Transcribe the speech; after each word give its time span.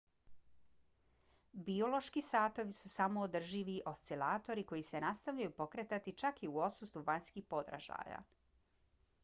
biološki 1.65 2.23
satovi 2.27 2.73
su 2.77 2.91
samoodrživi 2.93 3.75
oscilatori 3.91 4.63
koji 4.71 4.83
se 4.89 5.01
nastavljaju 5.05 5.53
pokretati 5.61 6.13
čak 6.25 6.43
i 6.43 6.49
u 6.55 6.57
odsustvu 6.71 7.03
vanjskih 7.11 7.45
podražaja 7.55 8.23